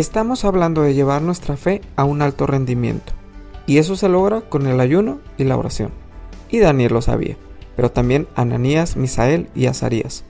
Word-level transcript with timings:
Estamos 0.00 0.46
hablando 0.46 0.80
de 0.80 0.94
llevar 0.94 1.20
nuestra 1.20 1.58
fe 1.58 1.82
a 1.94 2.04
un 2.04 2.22
alto 2.22 2.46
rendimiento, 2.46 3.12
y 3.66 3.76
eso 3.76 3.96
se 3.96 4.08
logra 4.08 4.40
con 4.40 4.66
el 4.66 4.80
ayuno 4.80 5.18
y 5.36 5.44
la 5.44 5.58
oración. 5.58 5.90
Y 6.48 6.58
Daniel 6.58 6.94
lo 6.94 7.02
sabía, 7.02 7.36
pero 7.76 7.92
también 7.92 8.26
Ananías, 8.34 8.96
Misael 8.96 9.50
y 9.54 9.66
Azarías. 9.66 10.24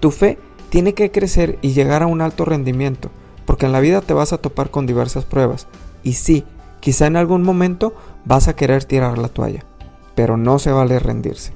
Tu 0.00 0.12
fe 0.12 0.38
tiene 0.70 0.94
que 0.94 1.10
crecer 1.10 1.58
y 1.60 1.74
llegar 1.74 2.02
a 2.02 2.06
un 2.06 2.22
alto 2.22 2.46
rendimiento, 2.46 3.10
porque 3.44 3.66
en 3.66 3.72
la 3.72 3.80
vida 3.80 4.00
te 4.00 4.14
vas 4.14 4.32
a 4.32 4.38
topar 4.38 4.70
con 4.70 4.86
diversas 4.86 5.26
pruebas, 5.26 5.68
y 6.02 6.14
sí, 6.14 6.46
quizá 6.80 7.06
en 7.06 7.18
algún 7.18 7.42
momento 7.42 7.94
vas 8.24 8.48
a 8.48 8.56
querer 8.56 8.82
tirar 8.84 9.18
la 9.18 9.28
toalla, 9.28 9.66
pero 10.14 10.38
no 10.38 10.58
se 10.58 10.72
vale 10.72 10.98
rendirse. 10.98 11.52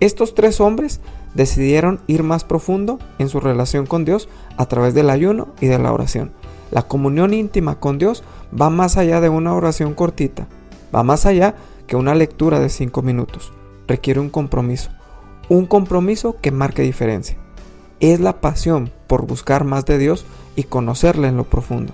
Estos 0.00 0.34
tres 0.34 0.62
hombres 0.62 1.02
decidieron 1.34 2.00
ir 2.06 2.22
más 2.22 2.44
profundo 2.44 2.98
en 3.18 3.28
su 3.28 3.38
relación 3.38 3.84
con 3.84 4.06
Dios 4.06 4.30
a 4.56 4.64
través 4.64 4.94
del 4.94 5.10
ayuno 5.10 5.48
y 5.60 5.66
de 5.66 5.78
la 5.78 5.92
oración. 5.92 6.32
La 6.70 6.82
comunión 6.82 7.32
íntima 7.32 7.78
con 7.78 7.98
Dios 7.98 8.24
va 8.58 8.70
más 8.70 8.96
allá 8.96 9.20
de 9.20 9.28
una 9.28 9.54
oración 9.54 9.94
cortita, 9.94 10.46
va 10.94 11.02
más 11.02 11.26
allá 11.26 11.54
que 11.86 11.96
una 11.96 12.14
lectura 12.14 12.58
de 12.58 12.68
cinco 12.68 13.02
minutos. 13.02 13.52
Requiere 13.86 14.20
un 14.20 14.30
compromiso, 14.30 14.90
un 15.48 15.66
compromiso 15.66 16.36
que 16.40 16.50
marque 16.50 16.82
diferencia. 16.82 17.38
Es 18.00 18.20
la 18.20 18.40
pasión 18.40 18.90
por 19.06 19.26
buscar 19.26 19.64
más 19.64 19.86
de 19.86 19.98
Dios 19.98 20.26
y 20.56 20.64
conocerle 20.64 21.28
en 21.28 21.36
lo 21.36 21.44
profundo. 21.44 21.92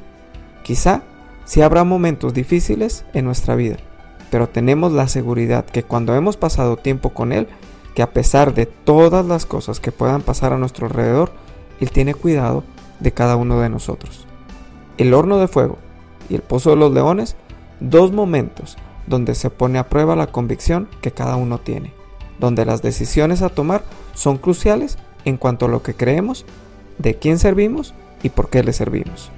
Quizá 0.65 1.03
sí 1.45 1.61
habrá 1.61 1.85
momentos 1.85 2.33
difíciles 2.33 3.05
en 3.13 3.27
nuestra 3.27 3.55
vida, 3.55 3.77
pero 4.31 4.49
tenemos 4.49 4.93
la 4.93 5.09
seguridad 5.09 5.67
que 5.67 5.83
cuando 5.83 6.15
hemos 6.15 6.37
pasado 6.37 6.77
tiempo 6.77 7.11
con 7.11 7.33
Él, 7.33 7.47
que 7.95 8.03
a 8.03 8.13
pesar 8.13 8.55
de 8.55 8.65
todas 8.67 9.27
las 9.27 9.45
cosas 9.45 9.81
que 9.81 9.93
puedan 9.93 10.23
pasar 10.23 10.55
a 10.55 10.59
nuestro 10.59 10.87
alrededor, 10.87 11.33
Él 11.79 11.91
tiene 11.91 12.15
cuidado 12.15 12.65
de 13.01 13.13
cada 13.13 13.37
uno 13.37 13.61
de 13.61 13.69
nosotros. 13.69 14.27
El 15.03 15.15
horno 15.15 15.39
de 15.39 15.49
fuego 15.49 15.79
y 16.29 16.37
el 16.37 16.43
pozo 16.43 16.71
de 16.71 16.77
los 16.77 16.93
leones, 16.93 17.35
dos 17.81 18.13
momentos 18.13 18.77
donde 19.09 19.35
se 19.35 19.51
pone 19.51 19.81
a 19.81 19.89
prueba 19.89 20.15
la 20.15 20.29
convicción 20.29 20.89
que 21.01 21.11
cada 21.11 21.35
uno 21.35 21.59
tiene, 21.59 21.93
donde 22.39 22.65
las 22.65 22.83
decisiones 22.83 23.43
a 23.43 23.49
tomar 23.49 23.83
son 24.15 24.39
cruciales 24.39 24.99
en 25.25 25.39
cuanto 25.39 25.67
a 25.67 25.69
lo 25.69 25.83
que 25.83 25.95
creemos, 25.95 26.47
de 26.99 27.17
quién 27.17 27.41
servimos 27.41 27.95
y 28.23 28.29
por 28.29 28.49
qué 28.49 28.63
le 28.63 28.73
servimos. 28.73 29.33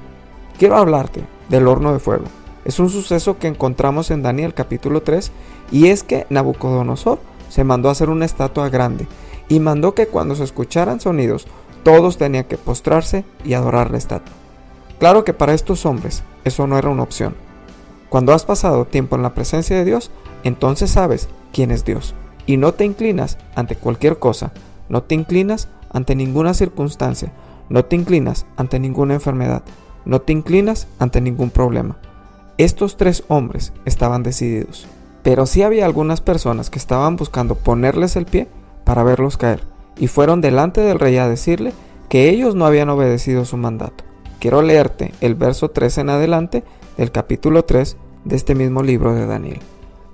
Quiero 0.58 0.76
hablarte 0.76 1.24
del 1.48 1.66
horno 1.66 1.94
de 1.94 1.98
fuego. 1.98 2.26
Es 2.66 2.78
un 2.78 2.90
suceso 2.90 3.38
que 3.38 3.48
encontramos 3.48 4.10
en 4.10 4.22
Daniel 4.22 4.52
capítulo 4.52 5.02
3 5.02 5.32
y 5.72 5.86
es 5.86 6.02
que 6.02 6.26
Nabucodonosor 6.28 7.20
se 7.48 7.64
mandó 7.64 7.88
a 7.88 7.92
hacer 7.92 8.10
una 8.10 8.26
estatua 8.26 8.68
grande 8.68 9.06
y 9.48 9.60
mandó 9.60 9.94
que 9.94 10.08
cuando 10.08 10.34
se 10.34 10.44
escucharan 10.44 11.00
sonidos 11.00 11.46
todos 11.84 12.18
tenían 12.18 12.44
que 12.44 12.58
postrarse 12.58 13.24
y 13.46 13.54
adorar 13.54 13.90
la 13.90 13.96
estatua. 13.96 14.43
Claro 15.04 15.22
que 15.22 15.34
para 15.34 15.52
estos 15.52 15.84
hombres 15.84 16.22
eso 16.44 16.66
no 16.66 16.78
era 16.78 16.88
una 16.88 17.02
opción. 17.02 17.34
Cuando 18.08 18.32
has 18.32 18.46
pasado 18.46 18.86
tiempo 18.86 19.16
en 19.16 19.22
la 19.22 19.34
presencia 19.34 19.76
de 19.76 19.84
Dios, 19.84 20.10
entonces 20.44 20.92
sabes 20.92 21.28
quién 21.52 21.72
es 21.72 21.84
Dios 21.84 22.14
y 22.46 22.56
no 22.56 22.72
te 22.72 22.86
inclinas 22.86 23.36
ante 23.54 23.76
cualquier 23.76 24.18
cosa, 24.18 24.52
no 24.88 25.02
te 25.02 25.14
inclinas 25.14 25.68
ante 25.92 26.14
ninguna 26.14 26.54
circunstancia, 26.54 27.34
no 27.68 27.84
te 27.84 27.96
inclinas 27.96 28.46
ante 28.56 28.78
ninguna 28.80 29.12
enfermedad, 29.12 29.62
no 30.06 30.22
te 30.22 30.32
inclinas 30.32 30.88
ante 30.98 31.20
ningún 31.20 31.50
problema. 31.50 31.98
Estos 32.56 32.96
tres 32.96 33.24
hombres 33.28 33.74
estaban 33.84 34.22
decididos. 34.22 34.86
Pero 35.22 35.44
sí 35.44 35.62
había 35.62 35.84
algunas 35.84 36.22
personas 36.22 36.70
que 36.70 36.78
estaban 36.78 37.16
buscando 37.16 37.56
ponerles 37.56 38.16
el 38.16 38.24
pie 38.24 38.48
para 38.84 39.04
verlos 39.04 39.36
caer, 39.36 39.64
y 39.98 40.06
fueron 40.06 40.40
delante 40.40 40.80
del 40.80 40.98
rey 40.98 41.18
a 41.18 41.28
decirle 41.28 41.74
que 42.08 42.30
ellos 42.30 42.54
no 42.54 42.64
habían 42.64 42.88
obedecido 42.88 43.44
su 43.44 43.58
mandato. 43.58 44.03
Quiero 44.44 44.60
leerte 44.60 45.14
el 45.22 45.36
verso 45.36 45.70
3 45.70 45.96
en 45.96 46.10
adelante 46.10 46.64
del 46.98 47.10
capítulo 47.10 47.64
3 47.64 47.96
de 48.26 48.36
este 48.36 48.54
mismo 48.54 48.82
libro 48.82 49.14
de 49.14 49.24
Daniel. 49.24 49.60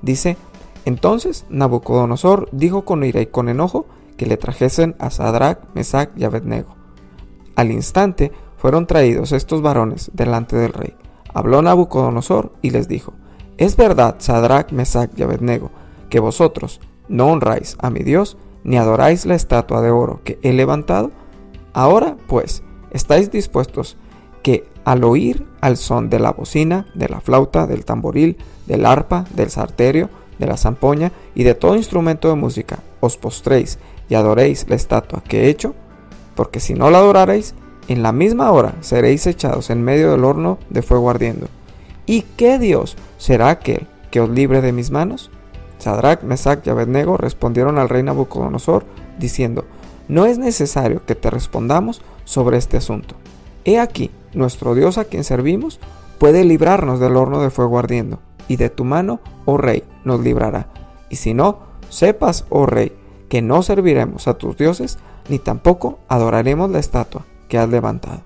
Dice, 0.02 0.36
entonces 0.84 1.46
Nabucodonosor 1.50 2.48
dijo 2.52 2.84
con 2.84 3.02
ira 3.02 3.20
y 3.20 3.26
con 3.26 3.48
enojo 3.48 3.86
que 4.16 4.26
le 4.26 4.36
trajesen 4.36 4.94
a 5.00 5.10
Sadrach, 5.10 5.58
Mesach 5.74 6.10
y 6.16 6.22
Abednego. 6.22 6.76
Al 7.56 7.72
instante 7.72 8.30
fueron 8.56 8.86
traídos 8.86 9.32
estos 9.32 9.62
varones 9.62 10.12
delante 10.14 10.54
del 10.54 10.74
rey. 10.74 10.94
Habló 11.34 11.60
Nabucodonosor 11.60 12.52
y 12.62 12.70
les 12.70 12.86
dijo, 12.86 13.14
es 13.58 13.76
verdad, 13.76 14.14
Sadrach, 14.18 14.70
Mesach 14.70 15.10
y 15.16 15.24
Abednego, 15.24 15.72
que 16.08 16.20
vosotros 16.20 16.80
no 17.08 17.26
honráis 17.26 17.76
a 17.80 17.90
mi 17.90 18.04
Dios, 18.04 18.36
ni 18.62 18.78
adoráis 18.78 19.26
la 19.26 19.34
estatua 19.34 19.82
de 19.82 19.90
oro 19.90 20.20
que 20.22 20.38
he 20.42 20.52
levantado. 20.52 21.10
Ahora, 21.72 22.16
pues, 22.28 22.62
estáis 22.92 23.32
dispuestos 23.32 23.96
que 24.42 24.68
al 24.84 25.04
oír 25.04 25.46
al 25.60 25.76
son 25.76 26.10
de 26.10 26.18
la 26.18 26.32
bocina, 26.32 26.86
de 26.94 27.08
la 27.08 27.20
flauta, 27.20 27.66
del 27.66 27.84
tamboril, 27.84 28.36
del 28.66 28.86
arpa, 28.86 29.24
del 29.34 29.50
sarterio, 29.50 30.08
de 30.38 30.46
la 30.46 30.56
zampoña 30.56 31.12
y 31.34 31.44
de 31.44 31.54
todo 31.54 31.76
instrumento 31.76 32.28
de 32.28 32.34
música, 32.34 32.78
os 33.00 33.16
postréis 33.16 33.78
y 34.08 34.14
adoréis 34.14 34.66
la 34.68 34.74
estatua 34.74 35.22
que 35.22 35.42
he 35.42 35.48
hecho, 35.48 35.74
porque 36.34 36.60
si 36.60 36.74
no 36.74 36.90
la 36.90 36.98
adoraréis, 36.98 37.54
en 37.88 38.02
la 38.02 38.12
misma 38.12 38.50
hora 38.52 38.74
seréis 38.80 39.26
echados 39.26 39.68
en 39.70 39.82
medio 39.82 40.12
del 40.12 40.24
horno 40.24 40.58
de 40.70 40.82
fuego 40.82 41.10
ardiendo. 41.10 41.48
¿Y 42.06 42.22
qué 42.36 42.58
Dios 42.58 42.96
será 43.18 43.50
aquel 43.50 43.86
que 44.10 44.20
os 44.20 44.30
libre 44.30 44.60
de 44.60 44.72
mis 44.72 44.90
manos? 44.90 45.30
Sadrach, 45.78 46.22
Mesach 46.22 46.66
y 46.66 46.70
Abednego 46.70 47.16
respondieron 47.16 47.78
al 47.78 47.88
rey 47.88 48.02
Nabucodonosor, 48.02 48.84
diciendo, 49.18 49.64
No 50.08 50.26
es 50.26 50.38
necesario 50.38 51.04
que 51.04 51.14
te 51.14 51.30
respondamos 51.30 52.02
sobre 52.24 52.58
este 52.58 52.76
asunto. 52.76 53.14
He 53.64 53.78
aquí, 53.78 54.10
nuestro 54.34 54.74
Dios 54.74 54.98
a 54.98 55.04
quien 55.04 55.24
servimos 55.24 55.80
puede 56.18 56.44
librarnos 56.44 57.00
del 57.00 57.16
horno 57.16 57.40
de 57.40 57.50
fuego 57.50 57.78
ardiendo, 57.78 58.20
y 58.48 58.56
de 58.56 58.68
tu 58.70 58.84
mano, 58.84 59.20
oh 59.44 59.56
rey, 59.56 59.84
nos 60.04 60.20
librará. 60.20 60.68
Y 61.08 61.16
si 61.16 61.34
no, 61.34 61.60
sepas, 61.88 62.44
oh 62.50 62.66
rey, 62.66 62.92
que 63.28 63.42
no 63.42 63.62
serviremos 63.62 64.28
a 64.28 64.34
tus 64.34 64.56
dioses, 64.56 64.98
ni 65.28 65.38
tampoco 65.38 65.98
adoraremos 66.08 66.70
la 66.70 66.78
estatua 66.78 67.24
que 67.48 67.58
has 67.58 67.68
levantado. 67.68 68.22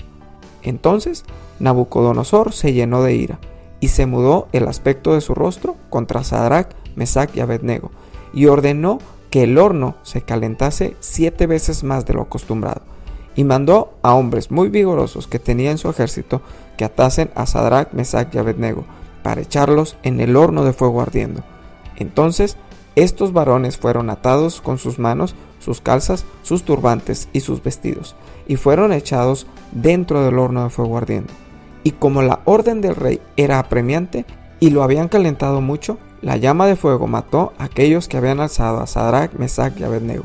Entonces 0.63 1.25
Nabucodonosor 1.61 2.53
se 2.53 2.73
llenó 2.73 3.03
de 3.03 3.15
ira 3.15 3.39
y 3.81 3.89
se 3.89 4.07
mudó 4.07 4.49
el 4.53 4.67
aspecto 4.67 5.15
de 5.15 5.21
su 5.21 5.35
rostro 5.35 5.77
contra 5.91 6.25
Sadrach, 6.25 6.75
Mesach 6.97 7.37
y 7.37 7.41
Abednego, 7.41 7.91
y 8.33 8.47
ordenó 8.47 8.99
que 9.31 9.43
el 9.43 9.59
horno 9.59 9.97
se 10.03 10.23
calentase 10.23 10.97
siete 11.01 11.47
veces 11.47 11.85
más 11.85 12.07
de 12.07 12.15
lo 12.15 12.23
acostumbrado, 12.23 12.83
y 13.35 13.45
mandó 13.45 13.95
a 14.03 14.15
hombres 14.15 14.51
muy 14.51 14.69
vigorosos 14.69 15.27
que 15.27 15.39
tenía 15.39 15.71
en 15.71 15.79
su 15.79 15.89
ejército 15.89 16.43
que 16.77 16.85
atasen 16.85 17.31
a 17.35 17.47
Sadrach, 17.47 17.93
Mesach 17.93 18.35
y 18.35 18.39
Abednego, 18.39 18.85
para 19.23 19.41
echarlos 19.41 19.97
en 20.03 20.21
el 20.21 20.37
horno 20.37 20.65
de 20.65 20.73
fuego 20.73 21.01
ardiendo. 21.01 21.43
Entonces 21.97 22.57
estos 22.97 23.33
varones 23.33 23.77
fueron 23.77 24.09
atados 24.09 24.61
con 24.61 24.79
sus 24.79 24.99
manos, 24.99 25.35
sus 25.59 25.81
calzas, 25.81 26.25
sus 26.43 26.63
turbantes 26.63 27.29
y 27.33 27.41
sus 27.41 27.63
vestidos, 27.63 28.15
y 28.47 28.57
fueron 28.57 28.93
echados 28.93 29.47
dentro 29.73 30.25
del 30.25 30.39
horno 30.39 30.65
de 30.65 30.71
fuego 30.71 30.97
ardiendo. 30.97 31.33
Y 31.83 31.93
como 31.93 32.23
la 32.23 32.41
orden 32.45 32.81
del 32.81 32.95
rey 32.95 33.21
era 33.37 33.59
apremiante 33.59 34.25
y 34.61 34.71
lo 34.71 34.83
habían 34.83 35.09
calentado 35.09 35.61
mucho, 35.61 35.99
la 36.23 36.37
llama 36.37 36.67
de 36.67 36.77
fuego 36.77 37.07
mató 37.07 37.53
a 37.59 37.65
aquellos 37.65 38.09
que 38.09 38.17
habían 38.17 38.41
alzado 38.41 38.81
a 38.81 38.87
Sadrach, 38.87 39.33
Mesach 39.35 39.79
y 39.79 39.85
Abednego. 39.85 40.25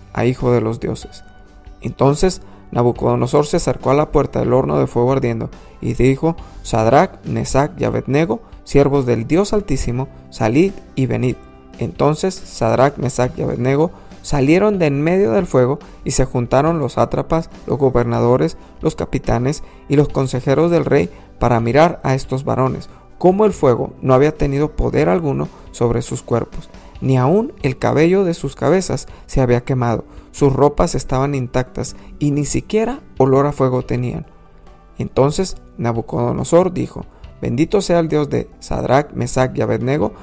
a 0.13 0.25
hijo 0.25 0.51
de 0.51 0.61
los 0.61 0.79
dioses. 0.79 1.23
Entonces 1.81 2.41
Nabucodonosor 2.71 3.45
se 3.45 3.57
acercó 3.57 3.91
a 3.91 3.95
la 3.95 4.11
puerta 4.11 4.39
del 4.39 4.53
horno 4.53 4.79
de 4.79 4.87
fuego 4.87 5.11
ardiendo 5.11 5.49
y 5.81 5.93
dijo, 5.93 6.35
Sadrach, 6.63 7.23
Mesach 7.25 7.71
y 7.79 7.83
Abednego, 7.83 8.41
siervos 8.63 9.05
del 9.05 9.27
Dios 9.27 9.53
Altísimo, 9.53 10.07
salid 10.29 10.71
y 10.95 11.05
venid. 11.05 11.35
Entonces 11.79 12.33
Sadrach, 12.33 12.97
Mesach 12.97 13.37
y 13.37 13.41
Abednego 13.41 13.91
salieron 14.21 14.79
de 14.79 14.85
en 14.85 15.01
medio 15.01 15.31
del 15.31 15.47
fuego 15.47 15.79
y 16.03 16.11
se 16.11 16.25
juntaron 16.25 16.79
los 16.79 16.93
sátrapas, 16.93 17.49
los 17.65 17.77
gobernadores, 17.77 18.57
los 18.79 18.95
capitanes 18.95 19.63
y 19.89 19.95
los 19.95 20.09
consejeros 20.09 20.71
del 20.71 20.85
rey 20.85 21.09
para 21.39 21.59
mirar 21.59 21.99
a 22.03 22.13
estos 22.13 22.43
varones, 22.43 22.89
cómo 23.17 23.45
el 23.45 23.51
fuego 23.51 23.93
no 24.01 24.13
había 24.13 24.35
tenido 24.37 24.71
poder 24.71 25.09
alguno 25.09 25.47
sobre 25.71 26.01
sus 26.01 26.21
cuerpos, 26.21 26.69
ni 27.01 27.17
aun 27.17 27.53
el 27.63 27.77
cabello 27.77 28.23
de 28.23 28.33
sus 28.33 28.55
cabezas 28.55 29.07
se 29.25 29.41
había 29.41 29.61
quemado, 29.61 30.05
sus 30.31 30.53
ropas 30.53 30.95
estaban 30.95 31.35
intactas 31.35 31.95
y 32.19 32.31
ni 32.31 32.45
siquiera 32.45 33.01
olor 33.17 33.47
a 33.47 33.51
fuego 33.51 33.81
tenían. 33.81 34.25
Entonces 34.97 35.57
Nabucodonosor 35.77 36.73
dijo, 36.73 37.05
Bendito 37.41 37.81
sea 37.81 37.99
el 37.99 38.07
Dios 38.07 38.29
de 38.29 38.49
Sadrach, 38.59 39.13
Mesach 39.13 39.57
y 39.57 39.61
Abednego, 39.61 40.13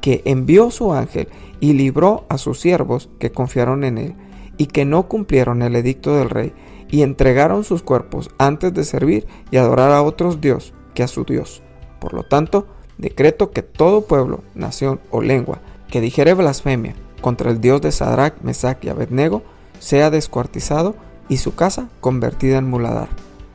que 0.00 0.22
envió 0.24 0.70
su 0.70 0.92
ángel 0.92 1.28
y 1.58 1.72
libró 1.72 2.24
a 2.28 2.38
sus 2.38 2.60
siervos 2.60 3.10
que 3.18 3.32
confiaron 3.32 3.82
en 3.82 3.98
él, 3.98 4.14
y 4.56 4.66
que 4.66 4.84
no 4.84 5.08
cumplieron 5.08 5.62
el 5.62 5.74
edicto 5.74 6.16
del 6.16 6.30
rey, 6.30 6.52
y 6.88 7.02
entregaron 7.02 7.64
sus 7.64 7.82
cuerpos 7.82 8.30
antes 8.38 8.72
de 8.72 8.84
servir 8.84 9.26
y 9.50 9.56
adorar 9.56 9.90
a 9.90 10.02
otros 10.02 10.40
dios 10.40 10.72
que 10.94 11.02
a 11.02 11.08
su 11.08 11.24
Dios. 11.24 11.62
Por 12.00 12.14
lo 12.14 12.22
tanto, 12.22 12.68
decreto 12.96 13.50
que 13.50 13.62
todo 13.62 14.06
pueblo, 14.06 14.44
nación 14.54 15.00
o 15.10 15.20
lengua 15.20 15.60
que 15.88 16.00
dijere 16.00 16.34
blasfemia 16.34 16.94
contra 17.20 17.50
el 17.50 17.60
Dios 17.60 17.80
de 17.80 17.92
Sadrach, 17.92 18.40
Mesach 18.42 18.84
y 18.84 18.88
Abednego 18.88 19.42
sea 19.78 20.10
descuartizado 20.10 20.94
y 21.28 21.38
su 21.38 21.54
casa 21.54 21.88
convertida 22.00 22.58
en 22.58 22.68
muladar, 22.68 23.08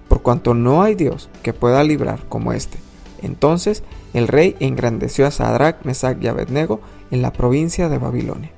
por 0.08 0.22
cuanto 0.22 0.54
no 0.54 0.84
hay 0.84 0.96
Dios 0.96 1.30
que 1.42 1.54
pueda 1.54 1.84
librar 1.84 2.26
como 2.30 2.54
éste. 2.54 2.78
Entonces 3.22 3.84
el 4.14 4.28
rey 4.28 4.56
engrandeció 4.60 5.26
a 5.26 5.32
Sadrach, 5.32 5.84
Mesach 5.84 6.22
y 6.22 6.28
Abednego 6.28 6.82
en 7.12 7.22
la 7.22 7.32
provincia 7.32 7.90
de 7.90 7.98
Babilonia. 7.98 8.52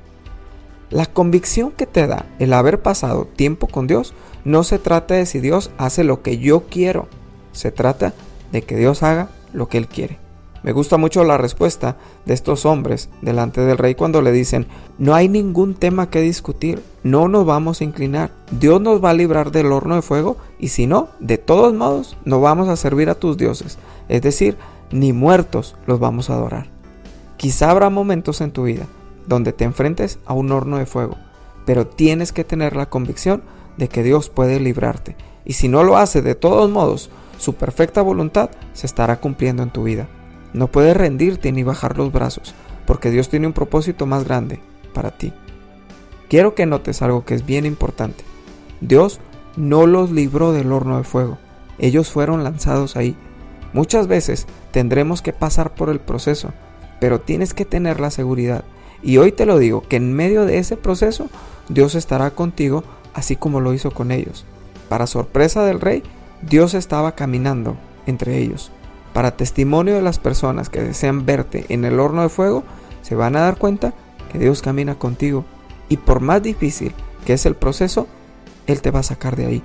La 0.89 1.05
convicción 1.05 1.71
que 1.71 1.87
te 1.87 2.07
da 2.07 2.25
el 2.39 2.53
haber 2.53 2.81
pasado 2.81 3.25
tiempo 3.25 3.67
con 3.67 3.87
Dios 3.87 4.13
no 4.43 4.63
se 4.63 4.79
trata 4.79 5.15
de 5.15 5.25
si 5.25 5.39
Dios 5.39 5.71
hace 5.77 6.03
lo 6.03 6.21
que 6.21 6.37
yo 6.37 6.65
quiero, 6.69 7.07
se 7.51 7.71
trata 7.71 8.13
de 8.51 8.61
que 8.61 8.75
Dios 8.75 9.01
haga 9.01 9.29
lo 9.53 9.67
que 9.67 9.77
Él 9.77 9.87
quiere. 9.87 10.24
Me 10.65 10.71
gusta 10.71 10.97
mucho 10.97 11.23
la 11.23 11.37
respuesta 11.37 11.95
de 12.25 12.33
estos 12.33 12.65
hombres 12.65 13.11
delante 13.21 13.61
del 13.61 13.77
rey 13.77 13.93
cuando 13.93 14.23
le 14.23 14.31
dicen, 14.31 14.65
no 14.97 15.13
hay 15.13 15.29
ningún 15.29 15.75
tema 15.75 16.09
que 16.09 16.21
discutir, 16.21 16.81
no 17.03 17.27
nos 17.27 17.45
vamos 17.45 17.79
a 17.79 17.83
inclinar, 17.83 18.31
Dios 18.49 18.81
nos 18.81 18.99
va 18.99 19.11
a 19.11 19.13
librar 19.13 19.51
del 19.51 19.71
horno 19.71 19.93
de 19.93 20.01
fuego 20.01 20.37
y 20.57 20.69
si 20.69 20.87
no, 20.87 21.09
de 21.19 21.37
todos 21.37 21.71
modos, 21.75 22.17
no 22.25 22.41
vamos 22.41 22.67
a 22.67 22.77
servir 22.77 23.11
a 23.11 23.13
tus 23.13 23.37
dioses, 23.37 23.77
es 24.09 24.23
decir, 24.23 24.57
ni 24.89 25.13
muertos 25.13 25.75
los 25.85 25.99
vamos 25.99 26.31
a 26.31 26.33
adorar. 26.33 26.71
Quizá 27.37 27.69
habrá 27.69 27.91
momentos 27.91 28.41
en 28.41 28.49
tu 28.49 28.63
vida 28.63 28.87
donde 29.27 29.53
te 29.53 29.65
enfrentes 29.65 30.17
a 30.25 30.33
un 30.33 30.51
horno 30.51 30.79
de 30.79 30.87
fuego, 30.87 31.15
pero 31.67 31.85
tienes 31.85 32.31
que 32.31 32.43
tener 32.43 32.75
la 32.75 32.89
convicción 32.89 33.43
de 33.77 33.87
que 33.87 34.01
Dios 34.01 34.29
puede 34.29 34.59
librarte 34.59 35.15
y 35.45 35.53
si 35.53 35.67
no 35.67 35.83
lo 35.83 35.97
hace 35.97 36.23
de 36.23 36.33
todos 36.33 36.71
modos, 36.71 37.11
su 37.37 37.53
perfecta 37.53 38.01
voluntad 38.01 38.49
se 38.73 38.87
estará 38.87 39.19
cumpliendo 39.19 39.61
en 39.61 39.69
tu 39.69 39.83
vida. 39.83 40.07
No 40.55 40.67
puedes 40.67 40.95
rendirte 40.95 41.51
ni 41.51 41.63
bajar 41.63 41.97
los 41.97 42.13
brazos, 42.13 42.55
porque 42.87 43.11
Dios 43.11 43.27
tiene 43.27 43.45
un 43.45 43.51
propósito 43.51 44.05
más 44.05 44.23
grande 44.23 44.61
para 44.93 45.11
ti. 45.11 45.33
Quiero 46.29 46.55
que 46.55 46.65
notes 46.65 47.01
algo 47.01 47.25
que 47.25 47.35
es 47.35 47.45
bien 47.45 47.65
importante. 47.65 48.23
Dios 48.79 49.19
no 49.57 49.85
los 49.85 50.11
libró 50.11 50.53
del 50.53 50.71
horno 50.71 50.97
de 50.97 51.03
fuego, 51.03 51.37
ellos 51.77 52.09
fueron 52.09 52.45
lanzados 52.45 52.95
ahí. 52.95 53.17
Muchas 53.73 54.07
veces 54.07 54.47
tendremos 54.71 55.21
que 55.21 55.33
pasar 55.33 55.75
por 55.75 55.89
el 55.89 55.99
proceso, 55.99 56.53
pero 57.01 57.19
tienes 57.19 57.53
que 57.53 57.65
tener 57.65 57.99
la 57.99 58.09
seguridad. 58.09 58.63
Y 59.03 59.17
hoy 59.17 59.33
te 59.33 59.45
lo 59.45 59.59
digo, 59.59 59.81
que 59.81 59.97
en 59.97 60.13
medio 60.13 60.45
de 60.45 60.59
ese 60.59 60.77
proceso 60.77 61.27
Dios 61.67 61.95
estará 61.95 62.31
contigo 62.31 62.85
así 63.13 63.35
como 63.35 63.59
lo 63.59 63.73
hizo 63.73 63.91
con 63.91 64.09
ellos. 64.09 64.45
Para 64.87 65.05
sorpresa 65.05 65.65
del 65.65 65.81
rey, 65.81 66.01
Dios 66.41 66.75
estaba 66.75 67.11
caminando 67.11 67.75
entre 68.05 68.37
ellos. 68.37 68.71
Para 69.15 69.37
testimonio 69.37 69.95
de 69.95 70.01
las 70.01 70.19
personas 70.19 70.67
que 70.67 70.83
desean 70.83 71.25
verte 71.25 71.65
en 71.69 71.85
el 71.85 72.01
horno 72.01 72.21
de 72.21 72.27
fuego, 72.27 72.65
se 73.01 73.15
van 73.15 73.37
a 73.37 73.39
dar 73.39 73.57
cuenta 73.57 73.93
que 74.29 74.37
Dios 74.37 74.61
camina 74.61 74.95
contigo 74.95 75.45
y 75.87 75.95
por 75.95 76.19
más 76.19 76.43
difícil 76.43 76.93
que 77.25 77.31
es 77.31 77.45
el 77.45 77.55
proceso, 77.55 78.07
Él 78.67 78.81
te 78.81 78.91
va 78.91 78.99
a 78.99 79.03
sacar 79.03 79.37
de 79.37 79.45
ahí. 79.45 79.63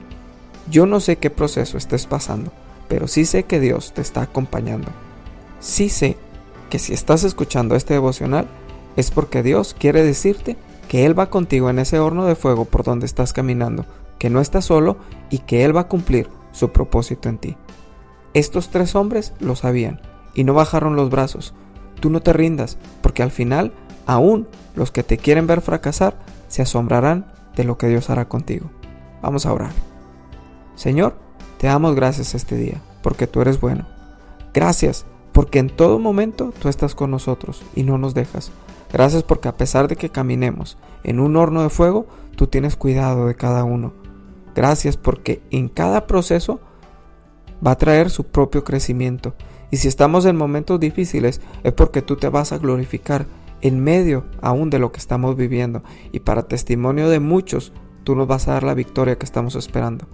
Yo 0.71 0.87
no 0.87 1.01
sé 1.01 1.17
qué 1.17 1.31
proceso 1.31 1.79
estés 1.79 2.07
pasando, 2.07 2.53
pero 2.87 3.09
sí 3.09 3.25
sé 3.25 3.43
que 3.43 3.59
Dios 3.59 3.93
te 3.93 4.03
está 4.03 4.23
acompañando. 4.23 4.93
Sí 5.59 5.89
sé 5.89 6.17
que 6.69 6.79
si 6.79 6.93
estás 6.93 7.25
escuchando 7.25 7.75
este 7.75 7.95
devocional 7.95 8.47
es 8.95 9.11
porque 9.11 9.43
Dios 9.43 9.75
quiere 9.77 10.05
decirte 10.05 10.59
que 10.87 11.07
Él 11.07 11.19
va 11.19 11.29
contigo 11.29 11.71
en 11.71 11.81
ese 11.81 11.99
horno 11.99 12.25
de 12.25 12.37
fuego 12.37 12.67
por 12.67 12.85
donde 12.85 13.07
estás 13.07 13.33
caminando, 13.33 13.85
que 14.17 14.31
no 14.31 14.41
estás 14.41 14.67
solo 14.67 14.97
y 15.29 15.39
que 15.39 15.65
Él 15.65 15.77
va 15.77 15.81
a 15.81 15.89
cumplir 15.89 16.29
su 16.53 16.71
propósito 16.71 17.29
en 17.29 17.39
ti. 17.39 17.57
Estos 18.35 18.69
tres 18.69 18.95
hombres 18.95 19.33
lo 19.41 19.57
sabían 19.57 20.01
y 20.35 20.45
no 20.45 20.55
bajaron 20.55 20.97
los 20.97 21.11
brazos. 21.11 21.55
Tú 22.01 22.11
no 22.11 22.21
te 22.21 22.33
rindas, 22.33 22.79
porque 23.03 23.23
al 23.23 23.31
final, 23.31 23.73
aún 24.07 24.49
los 24.75 24.91
que 24.91 25.03
te 25.03 25.19
quieren 25.19 25.47
ver 25.47 25.61
fracasar 25.61 26.17
se 26.49 26.63
asombrarán 26.63 27.33
de 27.57 27.65
lo 27.65 27.77
que 27.77 27.89
Dios 27.89 28.11
hará 28.11 28.29
contigo. 28.29 28.71
Vamos 29.23 29.47
a 29.47 29.53
orar. 29.53 29.73
Señor, 30.77 31.17
te 31.59 31.67
damos 31.67 31.95
gracias 31.95 32.35
este 32.35 32.57
día, 32.57 32.81
porque 33.03 33.27
tú 33.27 33.41
eres 33.41 33.61
bueno. 33.61 33.87
Gracias, 34.55 35.05
porque 35.33 35.59
en 35.59 35.69
todo 35.69 35.99
momento 35.99 36.53
tú 36.59 36.69
estás 36.69 36.95
con 36.95 37.11
nosotros 37.11 37.63
y 37.75 37.83
no 37.83 37.99
nos 37.99 38.15
dejas. 38.15 38.51
Gracias 38.93 39.23
porque 39.23 39.49
a 39.49 39.57
pesar 39.57 39.89
de 39.89 39.97
que 39.97 40.11
caminemos 40.11 40.79
en 41.05 41.21
un 41.21 41.37
horno 41.37 41.63
de 41.63 41.71
fuego, 41.71 42.07
tú 42.37 42.47
tienes 42.47 42.77
cuidado 42.77 43.27
de 43.27 43.35
cada 43.35 43.65
uno. 43.65 43.93
Gracias 44.55 44.97
porque 44.97 45.43
en 45.51 45.69
cada 45.69 46.07
proceso 46.07 46.61
va 47.65 47.73
a 47.73 47.79
traer 47.79 48.11
su 48.11 48.25
propio 48.25 48.65
crecimiento. 48.65 49.35
Y 49.71 49.77
si 49.77 49.89
estamos 49.89 50.25
en 50.25 50.37
momentos 50.37 50.81
difíciles 50.81 51.41
es 51.63 51.73
porque 51.73 52.03
tú 52.03 52.17
te 52.17 52.29
vas 52.29 52.53
a 52.53 52.59
glorificar 52.59 53.27
en 53.61 53.83
medio 53.83 54.25
aún 54.41 54.71
de 54.71 54.79
lo 54.79 54.93
que 54.93 54.99
estamos 54.99 55.37
viviendo. 55.37 55.83
Y 56.13 56.21
para 56.21 56.49
testimonio 56.49 57.09
de 57.09 57.21
muchos, 57.21 57.73
tú 58.05 58.17
nos 58.17 58.27
vas 58.27 58.49
a 58.49 58.53
dar 58.55 58.63
la 58.63 58.75
victoria 58.75 59.17
que 59.17 59.27
estamos 59.27 59.55
esperando. 59.55 60.07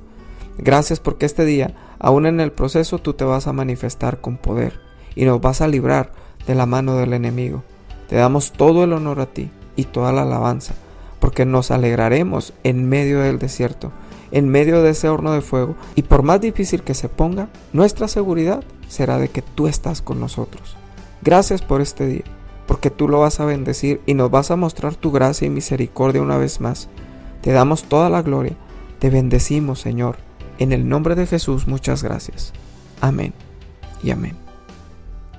Gracias 0.58 1.00
porque 1.00 1.26
este 1.26 1.44
día, 1.44 1.74
aún 1.98 2.26
en 2.26 2.40
el 2.40 2.52
proceso, 2.52 2.98
tú 2.98 3.12
te 3.12 3.24
vas 3.24 3.46
a 3.46 3.52
manifestar 3.52 4.20
con 4.20 4.36
poder 4.36 4.80
y 5.14 5.24
nos 5.24 5.40
vas 5.40 5.60
a 5.60 5.68
librar 5.68 6.12
de 6.46 6.54
la 6.54 6.66
mano 6.66 6.96
del 6.96 7.12
enemigo. 7.12 7.62
Te 8.08 8.16
damos 8.16 8.52
todo 8.52 8.84
el 8.84 8.92
honor 8.92 9.20
a 9.20 9.26
ti 9.26 9.50
y 9.74 9.84
toda 9.84 10.12
la 10.12 10.22
alabanza, 10.22 10.74
porque 11.20 11.44
nos 11.44 11.70
alegraremos 11.70 12.54
en 12.62 12.88
medio 12.88 13.20
del 13.20 13.38
desierto 13.38 13.92
en 14.30 14.48
medio 14.48 14.82
de 14.82 14.90
ese 14.90 15.08
horno 15.08 15.32
de 15.32 15.40
fuego 15.40 15.76
y 15.94 16.02
por 16.02 16.22
más 16.22 16.40
difícil 16.40 16.82
que 16.82 16.94
se 16.94 17.08
ponga, 17.08 17.48
nuestra 17.72 18.08
seguridad 18.08 18.62
será 18.88 19.18
de 19.18 19.28
que 19.28 19.42
tú 19.42 19.66
estás 19.66 20.02
con 20.02 20.20
nosotros. 20.20 20.76
Gracias 21.22 21.62
por 21.62 21.80
este 21.80 22.06
día, 22.06 22.24
porque 22.66 22.90
tú 22.90 23.08
lo 23.08 23.20
vas 23.20 23.40
a 23.40 23.44
bendecir 23.44 24.00
y 24.06 24.14
nos 24.14 24.30
vas 24.30 24.50
a 24.50 24.56
mostrar 24.56 24.94
tu 24.94 25.12
gracia 25.12 25.46
y 25.46 25.50
misericordia 25.50 26.22
una 26.22 26.38
vez 26.38 26.60
más. 26.60 26.88
Te 27.40 27.52
damos 27.52 27.84
toda 27.84 28.10
la 28.10 28.22
gloria, 28.22 28.56
te 28.98 29.10
bendecimos 29.10 29.80
Señor. 29.80 30.16
En 30.58 30.72
el 30.72 30.88
nombre 30.88 31.14
de 31.14 31.26
Jesús 31.26 31.66
muchas 31.66 32.02
gracias. 32.02 32.52
Amén 33.00 33.34
y 34.02 34.10
amén. 34.10 34.46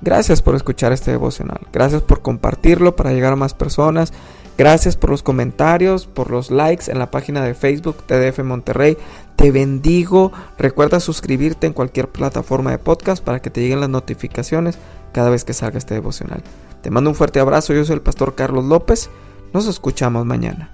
Gracias 0.00 0.42
por 0.42 0.54
escuchar 0.54 0.92
este 0.92 1.10
devocional. 1.10 1.60
Gracias 1.72 2.02
por 2.02 2.22
compartirlo 2.22 2.94
para 2.94 3.12
llegar 3.12 3.32
a 3.32 3.36
más 3.36 3.54
personas. 3.54 4.12
Gracias 4.58 4.96
por 4.96 5.10
los 5.10 5.22
comentarios, 5.22 6.06
por 6.08 6.32
los 6.32 6.50
likes 6.50 6.90
en 6.90 6.98
la 6.98 7.12
página 7.12 7.44
de 7.44 7.54
Facebook 7.54 8.02
TDF 8.04 8.40
Monterrey. 8.40 8.98
Te 9.36 9.52
bendigo. 9.52 10.32
Recuerda 10.58 10.98
suscribirte 10.98 11.68
en 11.68 11.72
cualquier 11.72 12.08
plataforma 12.08 12.72
de 12.72 12.78
podcast 12.78 13.22
para 13.22 13.40
que 13.40 13.50
te 13.50 13.60
lleguen 13.60 13.78
las 13.80 13.88
notificaciones 13.88 14.76
cada 15.12 15.30
vez 15.30 15.44
que 15.44 15.52
salga 15.52 15.78
este 15.78 15.94
devocional. 15.94 16.42
Te 16.82 16.90
mando 16.90 17.08
un 17.08 17.14
fuerte 17.14 17.38
abrazo. 17.38 17.72
Yo 17.72 17.84
soy 17.84 17.94
el 17.94 18.02
pastor 18.02 18.34
Carlos 18.34 18.64
López. 18.64 19.10
Nos 19.52 19.68
escuchamos 19.68 20.26
mañana. 20.26 20.72